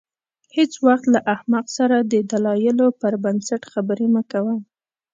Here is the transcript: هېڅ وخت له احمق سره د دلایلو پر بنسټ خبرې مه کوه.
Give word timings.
هېڅ 0.55 0.71
وخت 0.85 1.05
له 1.13 1.19
احمق 1.33 1.65
سره 1.77 1.97
د 2.01 2.13
دلایلو 2.31 2.87
پر 3.01 3.13
بنسټ 3.23 3.61
خبرې 3.73 4.07
مه 4.13 4.23
کوه. 4.31 4.55